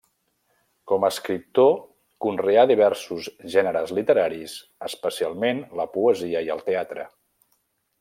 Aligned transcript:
Com 0.91 1.03
escriptor 1.09 1.69
conreà 2.27 2.65
diversos 2.73 3.29
gèneres 3.57 3.95
literaris, 4.01 4.59
especialment 4.91 5.65
la 5.83 5.91
poesia 5.99 6.47
i 6.49 6.55
el 6.59 6.69
teatre. 6.73 7.11